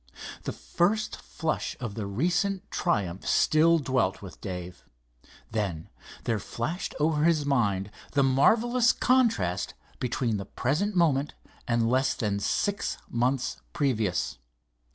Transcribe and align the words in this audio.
The 0.45 0.51
first 0.51 1.15
flush 1.17 1.77
of 1.79 1.93
the 1.93 2.07
recent 2.07 2.71
triumph 2.71 3.27
still 3.27 3.77
dwelt 3.77 4.19
with 4.19 4.41
Dave. 4.41 4.83
Then 5.51 5.89
there 6.23 6.39
flashed 6.39 6.95
over 6.99 7.23
his 7.25 7.45
mind 7.45 7.91
the 8.13 8.23
marvelous 8.23 8.93
contrast 8.93 9.75
between 9.99 10.37
the 10.37 10.45
present 10.45 10.95
moment 10.95 11.35
and 11.67 11.87
less 11.87 12.15
than 12.15 12.39
six 12.39 12.97
months 13.11 13.57
previous. 13.73 14.39